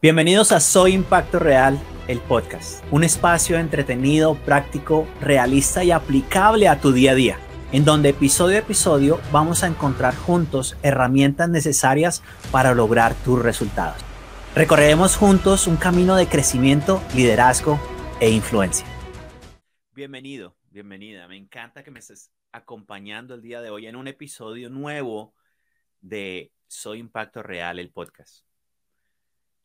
[0.00, 6.80] Bienvenidos a Soy Impacto Real, el podcast, un espacio entretenido, práctico, realista y aplicable a
[6.80, 7.40] tu día a día,
[7.72, 12.22] en donde episodio a episodio vamos a encontrar juntos herramientas necesarias
[12.52, 14.00] para lograr tus resultados.
[14.54, 17.80] Recorreremos juntos un camino de crecimiento, liderazgo
[18.20, 18.86] e influencia.
[19.96, 21.26] Bienvenido, bienvenida.
[21.26, 25.34] Me encanta que me estés acompañando el día de hoy en un episodio nuevo
[26.00, 28.47] de Soy Impacto Real, el podcast.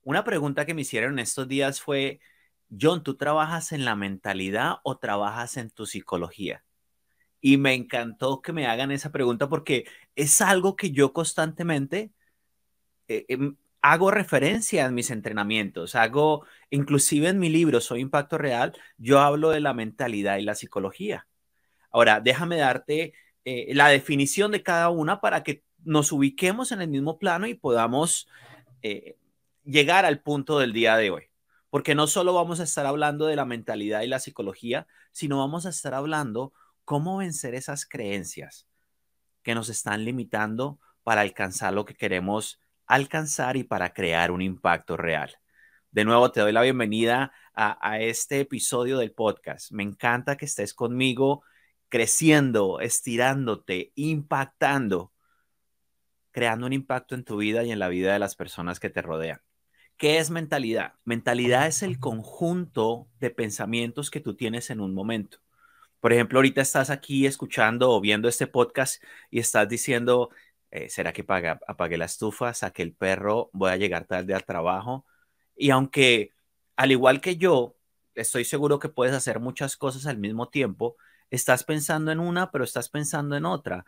[0.04, 2.20] Una pregunta que me hicieron estos días fue,
[2.80, 6.64] John, ¿tú trabajas en la mentalidad o trabajas en tu psicología?
[7.42, 9.86] Y me encantó que me hagan esa pregunta porque
[10.16, 12.12] es algo que yo constantemente
[13.08, 18.74] eh, em, hago referencia en mis entrenamientos, hago, inclusive en mi libro, Soy Impacto Real,
[18.98, 21.28] yo hablo de la mentalidad y la psicología.
[21.92, 23.14] Ahora, déjame darte
[23.46, 27.56] eh, la definición de cada una para que nos ubiquemos en el mismo plano y
[27.56, 28.28] podamos
[28.82, 29.18] eh,
[29.64, 31.24] llegar al punto del día de hoy.
[31.70, 35.66] Porque no solo vamos a estar hablando de la mentalidad y la psicología, sino vamos
[35.66, 36.54] a estar hablando
[36.86, 38.68] cómo vencer esas creencias
[39.42, 44.98] que nos están limitando para alcanzar lo que queremos alcanzar y para crear un impacto
[44.98, 45.36] real.
[45.92, 49.72] De nuevo, te doy la bienvenida a, a este episodio del podcast.
[49.72, 51.44] Me encanta que estés conmigo
[51.90, 55.14] creciendo, estirándote, impactando
[56.34, 59.02] creando un impacto en tu vida y en la vida de las personas que te
[59.02, 59.40] rodean.
[59.98, 60.96] ¿Qué es mentalidad?
[61.06, 65.38] Mentalidad es el conjunto de pensamientos que tú tienes en un momento.
[66.00, 70.30] Por ejemplo, ahorita estás aquí escuchando o viendo este podcast y estás diciendo,
[70.72, 71.26] eh, ¿será que
[71.68, 75.06] apague la estufa, saque el perro, voy a llegar tarde al trabajo?
[75.56, 76.32] Y aunque,
[76.76, 77.78] al igual que yo,
[78.16, 80.98] estoy seguro que puedes hacer muchas cosas al mismo tiempo,
[81.30, 83.86] estás pensando en una, pero estás pensando en otra.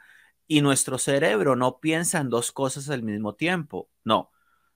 [0.47, 3.89] Y nuestro cerebro no piensa en dos cosas al mismo tiempo.
[4.03, 4.31] No,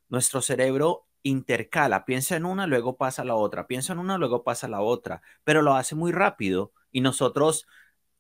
[0.09, 4.67] nuestro cerebro intercala, piensa en una, luego pasa la otra, piensa en una, luego pasa
[4.67, 7.67] la otra, pero lo hace muy rápido y nosotros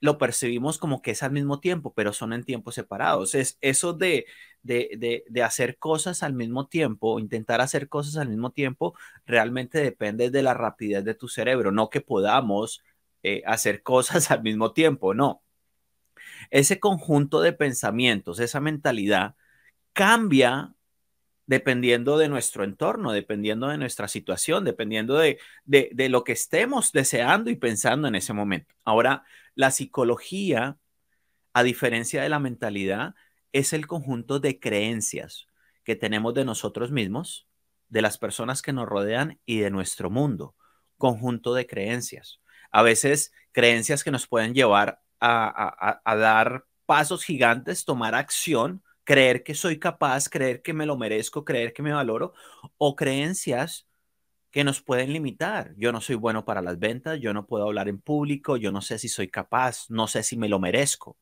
[0.01, 3.35] lo percibimos como que es al mismo tiempo, pero son en tiempos separados.
[3.35, 4.25] Es eso de,
[4.63, 8.95] de, de, hacer cosas al mismo tiempo, intentar hacer cosas al mismo tiempo,
[9.25, 12.81] realmente depende de la rapidez de tu cerebro, no que podamos
[13.23, 15.43] eh, hacer cosas al mismo tiempo, no.
[16.49, 19.35] Ese conjunto de pensamientos, esa mentalidad,
[19.93, 20.73] cambia
[21.49, 27.49] dependiendo de nuestro entorno, dependiendo de nuestra situación, dependiendo de, de, lo que estemos deseando
[27.49, 28.75] y pensando en ese momento.
[28.85, 29.23] Ahora,
[29.55, 30.77] la psicología,
[31.51, 33.15] a diferencia de la mentalidad,
[33.51, 35.47] es el conjunto de creencias
[35.83, 37.47] que tenemos de nosotros mismos,
[37.87, 40.55] de las personas que nos rodean y de nuestro mundo.
[40.99, 42.41] Conjunto de creencias.
[42.69, 49.55] A veces creencias que nos pueden llevar a, dar pasos gigantes, tomar acción, creer que
[49.55, 52.35] soy capaz, creer que me lo merezco, creer que me valoro,
[52.77, 53.87] o creencias
[54.51, 55.73] que nos pueden limitar.
[55.77, 58.81] Yo no soy bueno para las ventas, yo no puedo hablar en público, yo no
[58.81, 61.17] sé si soy capaz, no sé si me lo merezco.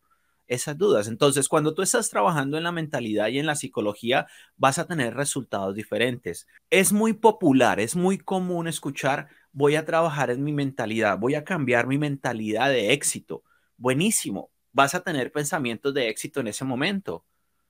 [0.47, 1.07] Esas dudas.
[1.07, 4.27] Entonces, cuando tú estás trabajando en la mentalidad y en la psicología,
[4.57, 6.45] vas a tener resultados diferentes.
[6.69, 11.45] Es muy popular, es muy común escuchar, voy a trabajar en mi mentalidad, voy a
[11.45, 13.43] cambiar mi mentalidad de éxito
[13.77, 17.23] buenísimo, vas a tener pensamientos de éxito en ese momento.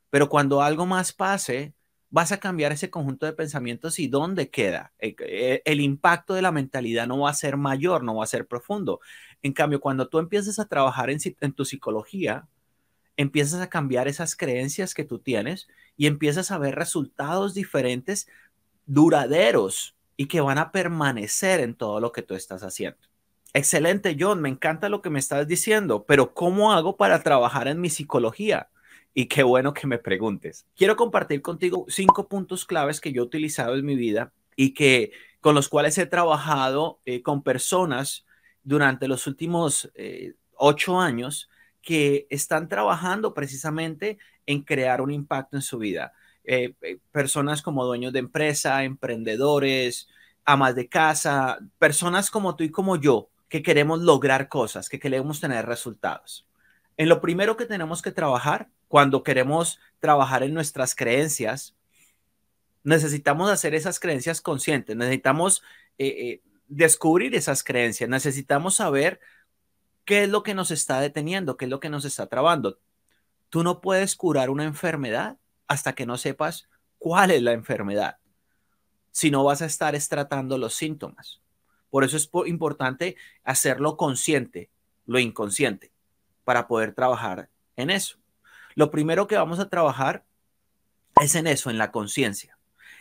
[0.10, 1.74] Pero cuando algo más pase,
[2.10, 4.94] vas a cambiar ese conjunto de pensamientos y ¿dónde queda?
[5.00, 8.28] Eh, eh, el, impacto de la mentalidad no va a ser mayor, no va a
[8.28, 9.00] ser profundo.
[9.42, 12.48] En cambio, cuando tú empiezas a trabajar en tu psicología,
[13.18, 15.68] empiezas a cambiar esas creencias que tú tienes
[15.98, 18.28] y empiezas a ver resultados diferentes,
[18.86, 23.00] duraderos y que van a permanecer en todo lo que tú estás haciendo.
[23.54, 27.82] Excelente, John, me encanta lo que me estás diciendo, pero ¿cómo hago para trabajar en
[27.82, 28.70] mi psicología?
[29.20, 30.68] Y qué bueno que me preguntes.
[30.76, 35.12] Quiero compartir contigo cinco puntos claves que yo he utilizado en mi vida y que
[35.42, 38.28] con los cuales he trabajado eh, con personas
[38.62, 41.50] durante los últimos eh, ocho años
[41.82, 46.14] que están trabajando precisamente en crear un impacto en su vida.
[46.44, 46.76] Eh,
[47.12, 50.10] personas como dueños de empresa, emprendedores,
[50.46, 55.40] amas de casa, personas como tú y como yo, que queremos lograr cosas, que queremos
[55.40, 56.48] tener resultados.
[56.98, 61.76] En lo primero que tenemos que trabajar, cuando queremos trabajar en nuestras creencias,
[62.84, 65.62] necesitamos hacer esas creencias conscientes, necesitamos
[65.98, 69.20] eh, eh, descubrir esas creencias, necesitamos saber
[70.06, 72.80] qué es lo que nos está deteniendo, qué es lo que nos está trabando.
[73.50, 75.38] Tú no puedes curar una enfermedad
[75.68, 78.18] hasta que no sepas cuál es la enfermedad.
[79.12, 81.42] Si no vas a estar tratando los síntomas.
[81.90, 84.70] Por eso es importante hacerlo consciente,
[85.06, 85.92] lo inconsciente,
[86.44, 88.18] para poder trabajar en eso.
[88.78, 90.24] Lo primero que vamos a trabajar
[91.20, 92.60] es en eso, en la conciencia.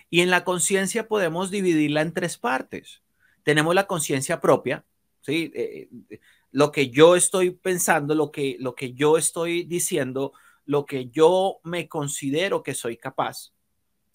[0.09, 3.03] Y en la conciencia podemos dividirla en tres partes.
[3.43, 4.87] Tenemos la conciencia propia,
[5.21, 5.53] ¿sí?
[5.55, 6.21] Eh, eh,
[6.51, 10.33] lo que yo estoy pensando, lo que, lo que yo estoy diciendo,
[10.65, 13.53] lo que yo me considero que soy capaz.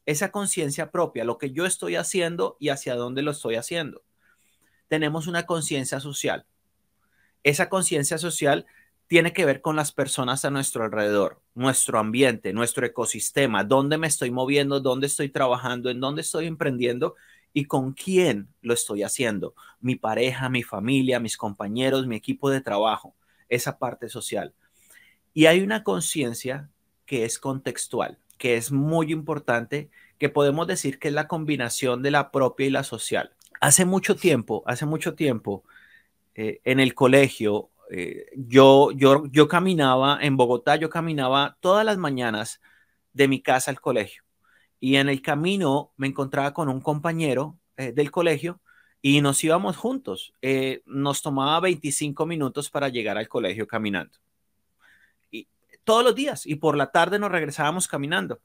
[0.07, 4.01] Esa conciencia propia, lo que yo estoy haciendo y hacia dónde lo estoy haciendo.
[4.87, 6.47] Tenemos una conciencia social.
[7.43, 8.65] Esa conciencia social
[9.11, 14.07] tiene que ver con las personas a nuestro alrededor, nuestro ambiente, nuestro ecosistema, dónde me
[14.07, 17.15] estoy moviendo, dónde estoy trabajando, en dónde estoy emprendiendo
[17.51, 19.53] y con quién lo estoy haciendo.
[19.81, 23.13] Mi pareja, mi familia, mis compañeros, mi equipo de trabajo,
[23.49, 24.53] esa parte social.
[25.33, 26.69] Y hay una conciencia
[27.05, 32.11] que es contextual, que es muy importante, que podemos decir que es la combinación de
[32.11, 33.33] la propia y la social.
[33.59, 35.65] Hace mucho tiempo, hace mucho tiempo,
[36.33, 41.97] eh, en el colegio, eh, yo, yo, yo caminaba en Bogotá, yo caminaba todas las
[41.97, 42.61] mañanas
[43.11, 44.23] de mi casa al colegio
[44.79, 48.61] y en el camino me encontraba con un compañero eh, del colegio
[49.01, 50.33] y nos íbamos juntos.
[50.41, 54.17] Eh, nos tomaba 25 minutos para llegar al colegio caminando.
[55.29, 55.49] Y
[55.83, 58.39] todos los días y por la tarde nos regresábamos caminando.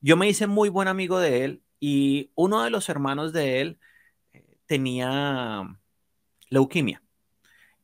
[0.00, 3.78] Yo me hice muy buen amigo de él y uno de los hermanos de él
[4.66, 5.62] tenía
[6.50, 7.01] leuquimia.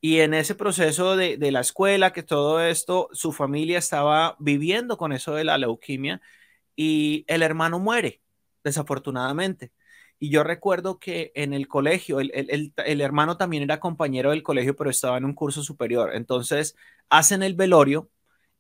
[0.01, 4.97] Y en ese proceso de, de, la escuela, que todo esto, su familia estaba viviendo
[4.97, 6.21] con eso de la leuquimia
[6.77, 8.23] y el hermano muere,
[8.63, 9.73] desafortunadamente.
[10.21, 12.33] Y yo recuerdo que en el colegio, el,
[12.77, 16.15] el, hermano también era compañero del colegio, pero estaba en un curso superior.
[16.15, 16.77] Entonces
[17.09, 18.11] hacen el velorio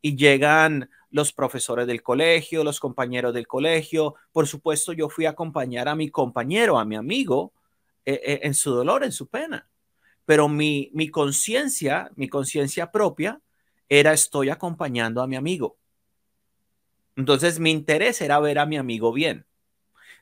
[0.00, 4.14] y llegan los profesores del colegio, los compañeros del colegio.
[4.32, 7.52] Por supuesto, yo fui a acompañar a mi compañero, a mi amigo,
[8.04, 9.68] eh, eh, en su dolor, en su pena.
[10.28, 13.40] Pero mi, conciencia, mi conciencia propia,
[13.88, 15.78] era estoy acompañando a mi amigo.
[17.16, 19.46] Entonces mi interés era ver a mi amigo bien.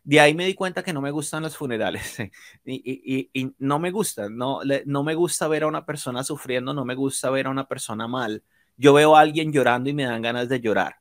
[0.04, 2.18] De ahí me di cuenta que no me gustan los funerales
[2.64, 6.94] y, no me gusta, no, no me gusta ver a una persona sufriendo, no me
[6.94, 8.44] gusta ver a una persona mal.
[8.76, 11.00] Yo veo a alguien llorando y me dan ganas de llorar.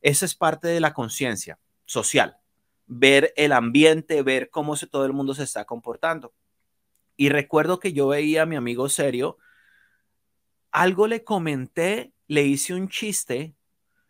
[0.00, 2.38] Eso es parte de la conciencia social,
[2.86, 6.32] ver el ambiente, ver cómo todo el mundo se está comportando.
[7.16, 9.38] Y recuerdo que yo veía a mi amigo serio,
[10.70, 13.54] algo le comenté, le hice un chiste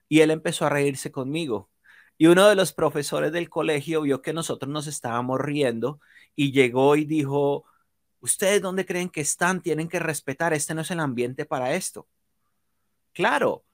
[0.09, 1.71] y él empezó a reírse conmigo.
[2.19, 6.01] Y uno de los profesores del colegio vio que nosotros nos estábamos riendo
[6.37, 7.65] y llegó y dijo,
[8.21, 9.61] ¿ustedes dónde creen que están?
[9.61, 12.07] Tienen que respetar, este no es el ambiente para esto.
[13.13, 13.65] Claro,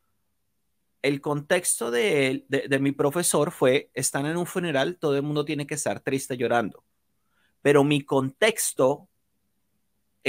[1.02, 5.66] el contexto de, de, mi profesor fue, están en un funeral, todo el mundo tiene
[5.66, 6.84] que estar triste llorando.
[7.62, 9.08] Pero mi contexto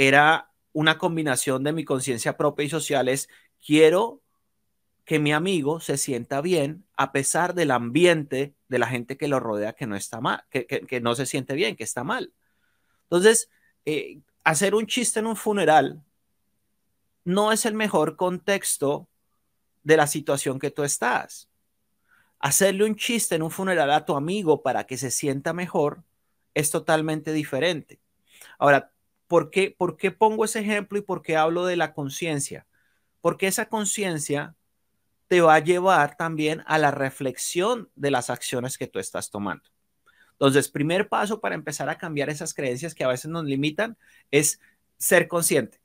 [0.08, 3.28] era una combinación de mi conciencia propia y social, es
[3.62, 4.22] quiero
[5.04, 9.40] que mi amigo se sienta bien a pesar del ambiente de la gente que lo
[9.40, 12.32] rodea que no está mal, que, no se siente bien, que está mal.
[13.02, 13.50] Entonces,
[13.84, 16.02] eh, hacer un chiste en un funeral
[17.24, 19.06] no es el mejor contexto
[19.82, 21.50] de la situación que tú estás.
[22.38, 26.04] Hacerle un chiste en un funeral a tu amigo para que se sienta mejor
[26.54, 28.00] es totalmente diferente.
[28.58, 28.92] Ahora,
[29.30, 32.66] ¿por qué, ¿por qué pongo ese ejemplo y por qué hablo de la conciencia?
[33.20, 34.56] Porque esa conciencia
[35.28, 39.70] te va a llevar también a la reflexión de las acciones que tú estás tomando.
[40.32, 43.96] Entonces, primer paso para empezar a cambiar esas creencias que a veces nos limitan
[44.32, 44.60] es
[44.98, 45.80] ser consciente.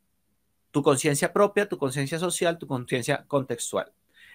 [0.71, 3.93] Tu conciencia propia, tu conciencia social, tu conciencia contextual.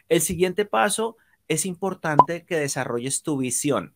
[0.09, 1.17] El siguiente paso
[1.49, 3.93] es importante que desarrolles tu visión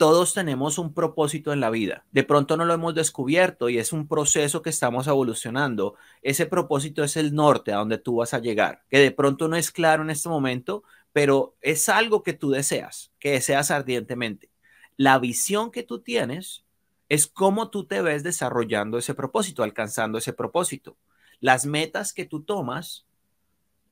[0.00, 2.06] todos tenemos un propósito en la vida.
[2.10, 5.94] De pronto no lo hemos descubierto y es un proceso que estamos evolucionando.
[6.22, 9.56] Ese propósito es el norte a donde tú vas a llegar, que de pronto no
[9.56, 14.48] es claro en este momento, pero es algo que tú deseas, que deseas ardientemente.
[14.96, 16.64] La visión que tú tienes
[17.10, 20.96] es cómo tú te ves desarrollando ese propósito, alcanzando ese propósito.
[21.40, 23.04] Las metas que tú tomas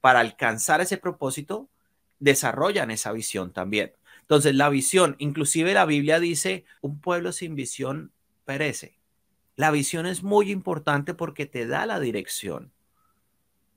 [0.00, 1.68] para alcanzar ese propósito
[2.18, 3.92] desarrollan esa visión también.
[4.28, 8.12] Entonces, la visión, inclusive la Biblia dice, un pueblo sin visión
[8.44, 8.98] perece.
[9.56, 12.70] La visión es muy importante porque te da la dirección.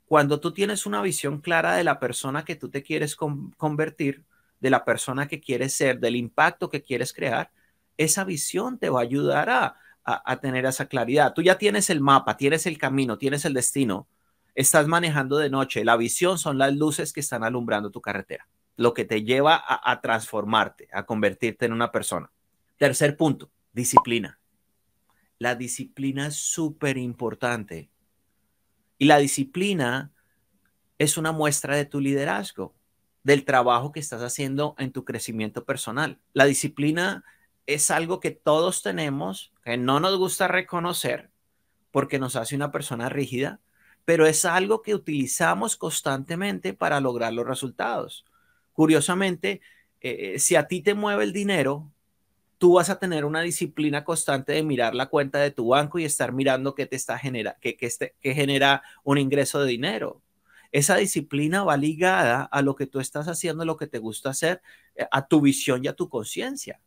[0.08, 4.26] Cuando tú tienes una visión clara de la persona que tú te quieres convertir,
[4.60, 7.50] de la persona que quieres ser, del impacto que quieres crear,
[7.96, 11.34] esa visión te va a ayudar a, a, tener esa claridad.
[11.34, 14.10] Tú ya tienes el mapa, tienes el camino, tienes el destino,
[14.54, 15.86] estás manejando de noche.
[15.86, 20.02] La visión son las luces que están alumbrando tu carretera lo que te lleva a,
[20.02, 22.32] transformarte, a convertirte en una persona.
[22.78, 24.40] Tercer punto, disciplina.
[25.38, 27.90] La disciplina es súper importante.
[28.98, 30.12] Y la disciplina
[30.98, 32.76] es una muestra de tu liderazgo,
[33.24, 36.20] del trabajo que estás haciendo en tu crecimiento personal.
[36.34, 37.24] La disciplina
[37.66, 41.30] es algo que todos tenemos, que no nos gusta reconocer
[41.92, 43.60] porque nos hace una persona rígida,
[44.06, 48.26] pero es algo que utilizamos constantemente para lograr los resultados.
[48.74, 49.62] Curiosamente,
[50.00, 51.92] eh, si a ti te mueve el dinero,
[52.62, 56.06] tú vas a tener una disciplina constante de mirar la cuenta de tu banco y
[56.06, 60.22] estar mirando qué te está genera, que, este, que genera un ingreso de dinero.
[60.72, 64.62] Esa disciplina va ligada a lo que tú estás haciendo, lo que te gusta hacer,
[64.96, 66.80] eh, a tu visión y a tu conciencia.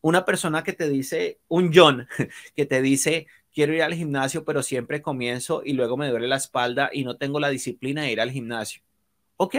[0.00, 2.08] Una persona que te dice, un John,
[2.56, 6.36] que te dice, quiero ir al gimnasio, pero siempre comienzo y luego me duele la
[6.36, 8.82] espalda y no tengo la disciplina de ir al gimnasio.
[9.36, 9.54] Ok,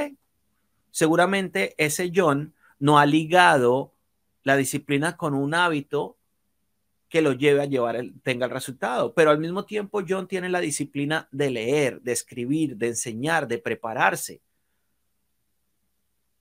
[0.95, 3.93] seguramente ese John no ha ligado
[4.43, 6.17] la disciplina con un hábito
[7.09, 9.13] que lo lleve a llevar, el, tenga el resultado.
[9.13, 13.57] Pero al mismo tiempo, John tiene la disciplina de leer, de escribir, de enseñar, de
[13.57, 14.41] prepararse.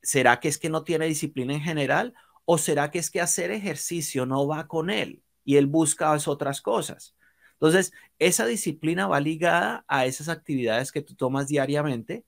[0.00, 2.14] ¿Será que es que no tiene disciplina en general?
[2.44, 6.62] ¿O será que es que hacer ejercicio no va con él y él busca otras
[6.62, 7.16] cosas?
[7.54, 12.24] Entonces, esa disciplina va ligada a esas actividades que tú tomas diariamente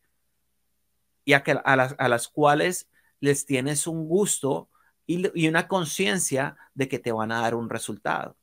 [1.26, 1.42] y a,
[2.09, 4.71] las, cuales les tienes un gusto
[5.06, 8.37] y, una conciencia de que te van a dar un resultado.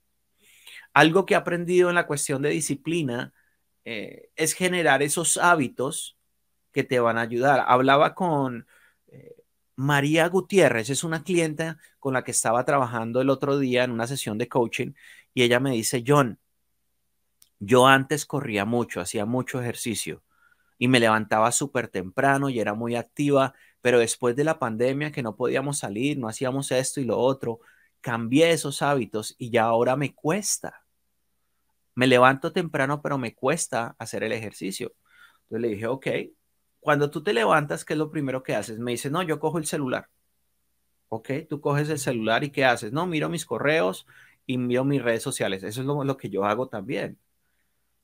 [0.94, 3.34] Algo que he aprendido en la cuestión de disciplina
[3.86, 6.18] eh, es generar esos hábitos
[6.74, 7.64] que te van a ayudar.
[7.66, 8.68] Hablaba con
[9.08, 9.38] eh,
[9.78, 14.08] María Gutiérrez, es una clienta con la que estaba trabajando el otro día en una
[14.08, 14.92] sesión de coaching
[15.34, 16.38] y ella me dice, John,
[17.60, 20.22] yo antes corría mucho, hacía mucho ejercicio
[20.84, 25.24] y me levantaba súper temprano y era muy activa, pero después de la pandemia que
[25.24, 27.62] no podíamos salir, no hacíamos esto y lo otro,
[28.02, 30.84] cambié esos hábitos y ya ahora me cuesta.
[31.96, 34.94] Me levanto temprano, pero me cuesta hacer el ejercicio.
[35.44, 36.08] Entonces le dije, ok,
[36.82, 38.78] cuando tú te levantas, ¿qué es lo primero que haces?
[38.78, 40.10] Me dice, no, yo cojo el celular.
[41.08, 42.92] Ok, tú coges el celular y ¿qué haces?
[42.92, 44.06] No, miro mis correos
[44.46, 45.64] y miro mis redes sociales.
[45.64, 47.18] Eso es lo, lo que yo hago también.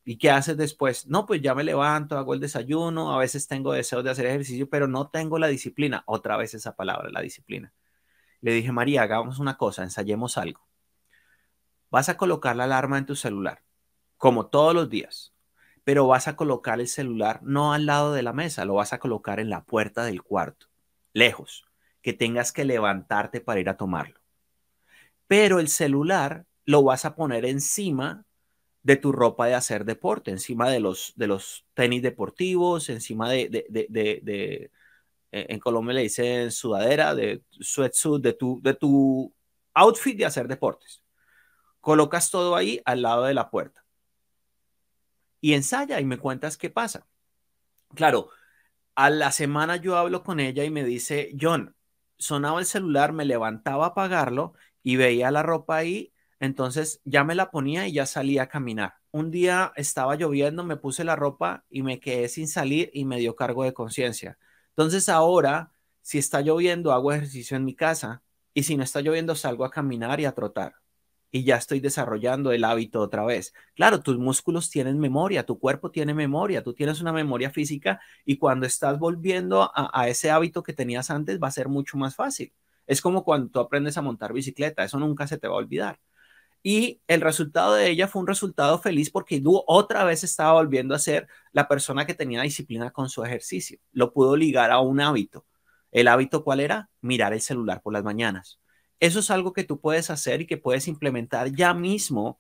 [0.06, 1.08] ¿Y qué haces después?
[1.08, 4.70] No, pues ya me levanto, hago el desayuno, a veces tengo deseos de hacer ejercicio,
[4.70, 6.04] pero no tengo la disciplina.
[6.08, 7.74] Otra vez esa palabra, la disciplina.
[8.42, 10.66] Le dije, María, hagamos una cosa, ensayemos algo.
[11.92, 13.64] Vas a colocar la alarma en tu celular,
[14.18, 15.34] como todos los días,
[15.84, 19.00] pero vas a colocar el celular no al lado de la mesa, lo vas a
[19.00, 20.68] colocar en la puerta del cuarto,
[21.14, 21.66] lejos,
[22.02, 24.20] que tengas que levantarte para ir a tomarlo.
[25.28, 28.26] Pero el celular lo vas a poner encima
[28.90, 33.48] de tu ropa de hacer deporte, encima de los, de los tenis deportivos, encima de,
[33.70, 34.72] de,
[35.32, 39.32] eh, en Colombia le dicen sudadera, de sweatsuit, de tu, de tu
[39.76, 41.04] outfit de hacer deportes.
[41.82, 43.86] Colocas todo ahí al lado de la puerta.
[45.40, 47.06] Y ensaya y me cuentas qué pasa.
[47.94, 48.32] Claro,
[48.96, 51.76] a la semana yo hablo con ella y me dice, John,
[52.18, 57.36] sonaba el celular, me levantaba a apagarlo y veía la ropa ahí entonces ya me
[57.36, 58.94] la ponía y ya salía a caminar.
[59.12, 63.18] Un día estaba lloviendo, me puse la ropa y me quedé sin salir y me
[63.20, 64.38] dio cargo de conciencia.
[64.70, 69.36] Entonces ahora, si está lloviendo, hago ejercicio en mi casa y si no está lloviendo,
[69.36, 70.76] salgo a caminar y a trotar.
[71.32, 73.54] Y ya estoy desarrollando el hábito otra vez.
[73.76, 78.38] Claro, tus músculos tienen memoria, tu cuerpo tiene memoria, tú tienes una memoria física y
[78.38, 82.16] cuando estás volviendo a, a ese hábito que tenías antes va a ser mucho más
[82.16, 82.54] fácil.
[82.88, 86.00] Es como cuando tú aprendes a montar bicicleta, eso nunca se te va a olvidar.
[86.62, 91.00] Y el resultado de ella fue un resultado feliz porque otra vez estaba volviendo a
[91.00, 93.80] ser la persona que tenía disciplina con su ejercicio.
[93.92, 95.46] Lo pudo ligar a un hábito.
[95.92, 96.90] ¿El hábito cuál era?
[97.02, 98.60] Mirar el celular por las mañanas.
[99.00, 102.40] Eso es algo que tú puedes hacer y que puedes implementar ya mismo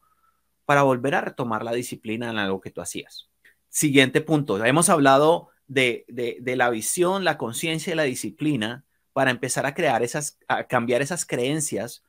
[0.65, 3.29] para volver a retomar la disciplina en algo que tú hacías.
[3.69, 4.63] Siguiente punto.
[4.63, 8.83] Hemos hablado de, de la visión, la conciencia y la disciplina
[9.13, 12.03] para empezar a crear esas, a cambiar esas creencias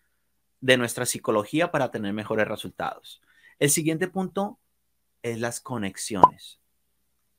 [0.61, 3.21] de nuestra psicología para tener mejores resultados.
[3.59, 4.59] El siguiente punto
[5.23, 6.61] es las conexiones.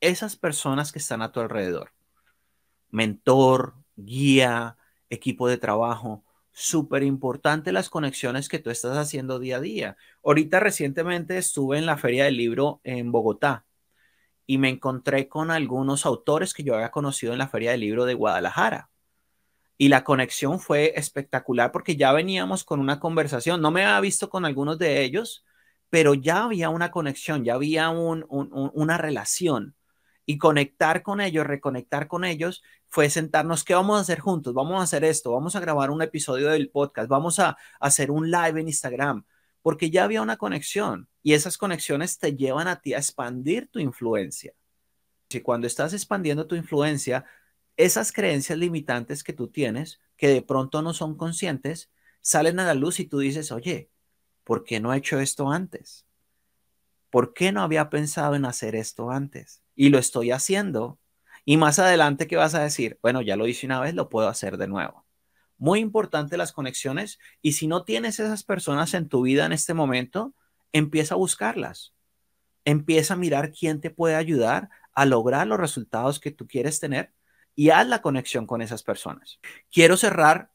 [0.00, 1.92] Esas personas que están a tu alrededor,
[2.90, 4.76] mentor, guía,
[5.10, 9.96] equipo de trabajo, súper importante las conexiones que tú estás haciendo día a día.
[10.24, 13.64] Ahorita recientemente estuve en la feria del libro en Bogotá
[14.46, 18.04] y me encontré con algunos autores que yo había conocido en la feria del libro
[18.04, 18.91] de Guadalajara
[19.78, 23.60] y la conexión fue espectacular porque ya veníamos con una conversación.
[23.60, 25.44] No me había visto con algunos de ellos,
[25.90, 29.74] pero ya había una conexión, ya había una relación.
[30.24, 34.54] Y conectar con ellos, reconectar con ellos, fue sentarnos, ¿qué vamos a hacer juntos?
[34.54, 38.10] Vamos a hacer esto, vamos a grabar un episodio del podcast, vamos a, a hacer
[38.10, 39.24] un live en Instagram,
[39.62, 43.80] porque ya había una conexión y esas conexiones te llevan a ti a expandir tu
[43.80, 44.54] influencia.
[45.28, 47.24] Si cuando estás expandiendo tu influencia,
[47.76, 52.74] esas creencias limitantes que tú tienes, que de pronto no son conscientes, salen a la
[52.74, 53.90] luz y tú dices, oye,
[54.44, 56.06] ¿por qué no he hecho esto antes?
[57.10, 59.62] ¿Por qué no había pensado en hacer esto antes?
[59.74, 60.98] Y lo estoy haciendo.
[61.44, 62.98] Y más adelante, ¿qué vas a decir?
[63.02, 65.04] Bueno, ya lo hice una vez, lo puedo hacer de nuevo.
[65.58, 67.18] Muy importante las conexiones.
[67.42, 70.34] Y si no tienes esas personas en tu vida en este momento,
[70.72, 71.92] empieza a buscarlas.
[72.64, 77.12] Empieza a mirar quién te puede ayudar a lograr los resultados que tú quieres tener
[77.54, 79.38] y haz la conexión con esas personas.
[79.70, 80.50] Quiero cerrar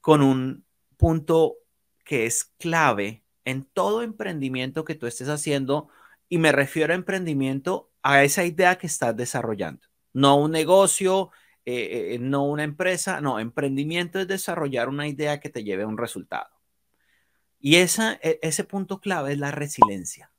[0.00, 0.64] con un
[0.96, 1.56] punto
[2.04, 5.88] que es clave en todo emprendimiento que tú estés haciendo
[6.28, 11.30] y me refiero a emprendimiento a esa idea que estás desarrollando, no un negocio,
[11.64, 15.86] eh, eh, no una empresa, no, emprendimiento es desarrollar una idea que te lleve a
[15.86, 16.50] un resultado.
[17.60, 20.32] Y esa, e, ese punto clave es la resiliencia.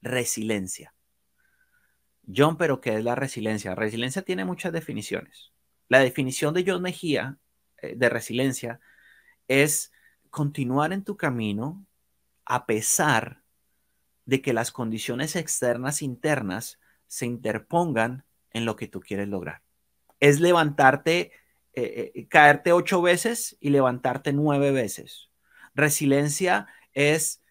[0.00, 0.94] Resiliencia.
[2.34, 3.74] John, pero ¿qué es la resiliencia?
[3.74, 5.52] Resiliencia tiene muchas definiciones.
[5.88, 7.38] La definición de John Mejía
[7.78, 8.80] eh, de resiliencia
[9.48, 9.92] es
[10.30, 11.84] continuar en tu camino
[12.44, 13.42] a pesar
[14.24, 19.62] de que las condiciones externas internas se interpongan en lo que tú quieres lograr.
[20.20, 21.32] Es levantarte,
[21.74, 25.30] eh, eh, caerte ocho veces y levantarte nueve veces.
[25.74, 27.42] Resiliencia es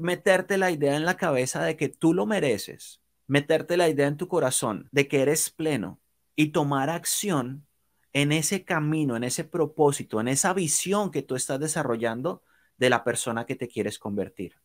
[0.00, 2.97] meterte la idea en la cabeza de que tú lo mereces,
[3.28, 6.00] meterte la idea en tu corazón de que eres pleno
[6.34, 7.66] y tomar acción
[8.12, 12.42] en ese camino, en ese propósito, en esa visión que tú estás desarrollando
[12.78, 14.56] de la persona que te quieres convertir.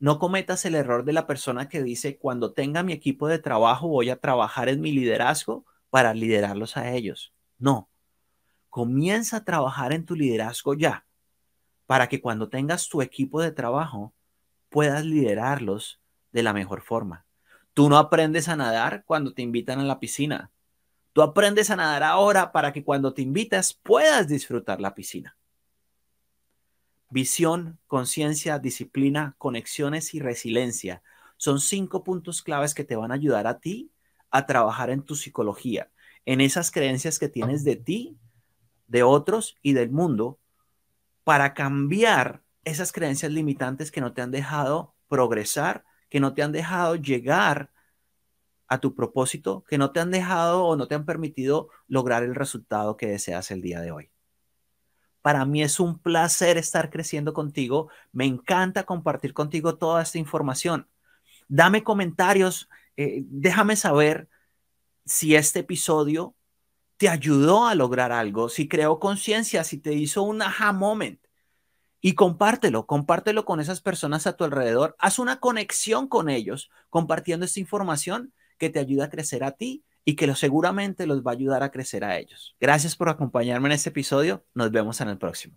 [0.00, 3.86] No cometas el error de la persona que dice, cuando tenga mi equipo de trabajo
[3.86, 7.32] voy a trabajar en mi liderazgo para liderarlos a ellos.
[7.58, 7.88] No,
[8.68, 11.06] comienza a trabajar en tu liderazgo ya,
[11.86, 14.12] para que cuando tengas tu equipo de trabajo
[14.70, 16.01] puedas liderarlos
[16.32, 17.26] de la mejor forma.
[17.74, 20.50] Tú no aprendes a nadar cuando te invitan a la piscina.
[21.12, 25.36] Tú aprendes a nadar ahora para que cuando te invitas puedas disfrutar la piscina.
[27.10, 31.02] Visión, conciencia, disciplina, conexiones y resiliencia
[31.36, 33.90] son cinco puntos claves que te van a ayudar a ti
[34.30, 35.90] a trabajar en tu psicología,
[36.24, 38.16] en esas creencias que tienes de ti,
[38.86, 40.38] de otros y del mundo,
[41.24, 46.52] para cambiar esas creencias limitantes que no te han dejado progresar que no te han
[46.52, 47.70] dejado llegar
[48.68, 52.34] a tu propósito, que no te han dejado o no te han permitido lograr el
[52.34, 54.10] resultado que deseas el día de hoy.
[55.22, 57.88] Para mí es un placer estar creciendo contigo.
[58.12, 60.86] Me encanta compartir contigo toda esta información.
[61.48, 64.28] Dame comentarios, eh, déjame saber
[65.06, 66.34] si este episodio
[66.98, 71.21] te ayudó a lograr algo, si creó conciencia, si te hizo un aha moment
[72.04, 74.96] y compártelo, compártelo con esas personas a tu alrededor.
[74.98, 79.84] Haz una conexión con ellos compartiendo esta información que te ayuda a crecer a ti
[80.04, 82.56] y que lo, seguramente los va a ayudar a crecer a ellos.
[82.60, 84.44] Gracias por acompañarme en este episodio.
[84.52, 85.56] Nos vemos en el próximo.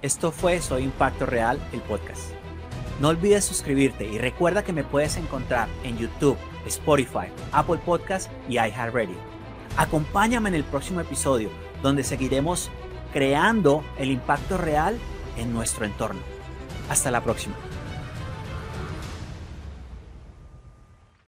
[0.00, 2.30] Esto fue Soy Impacto Real, el podcast.
[2.98, 8.54] No olvides suscribirte y recuerda que me puedes encontrar en YouTube, Spotify, Apple Podcast y
[8.54, 9.16] iHeartRadio.
[9.76, 11.50] Acompáñame en el próximo episodio
[11.82, 12.70] donde seguiremos
[13.12, 14.98] creando el impacto real
[15.36, 16.20] en nuestro entorno.
[16.88, 17.54] Hasta la próxima.